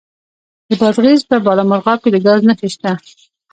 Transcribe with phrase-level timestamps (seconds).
[0.67, 2.91] د بادغیس په بالامرغاب کې د ګاز نښې شته.